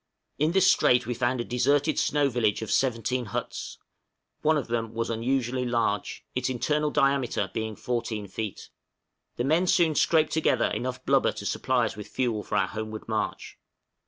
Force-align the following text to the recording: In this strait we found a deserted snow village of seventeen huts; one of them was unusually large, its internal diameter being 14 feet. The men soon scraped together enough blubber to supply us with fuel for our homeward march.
In 0.39 0.53
this 0.53 0.71
strait 0.71 1.05
we 1.05 1.13
found 1.13 1.41
a 1.41 1.45
deserted 1.45 1.99
snow 1.99 2.27
village 2.27 2.63
of 2.63 2.71
seventeen 2.71 3.25
huts; 3.25 3.77
one 4.41 4.57
of 4.57 4.65
them 4.65 4.95
was 4.95 5.11
unusually 5.11 5.63
large, 5.63 6.25
its 6.33 6.49
internal 6.49 6.89
diameter 6.89 7.51
being 7.53 7.75
14 7.75 8.25
feet. 8.27 8.71
The 9.35 9.43
men 9.43 9.67
soon 9.67 9.93
scraped 9.93 10.31
together 10.33 10.71
enough 10.71 11.05
blubber 11.05 11.33
to 11.33 11.45
supply 11.45 11.85
us 11.85 11.95
with 11.95 12.07
fuel 12.07 12.41
for 12.41 12.55
our 12.55 12.69
homeward 12.69 13.07
march. 13.07 13.59